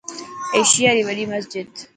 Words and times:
ايشياري 0.57 1.01
وڏي 1.07 1.25
مسجد. 1.31 1.67